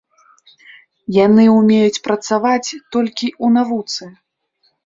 [1.25, 4.03] Яны умеюць працаваць толькі ў навуцы.